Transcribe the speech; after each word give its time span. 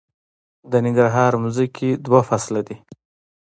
د 0.71 0.73
ننګرهار 0.85 1.31
ځمکې 1.55 1.89
دوه 2.05 2.21
فصله 2.29 2.61
دي 2.67 2.77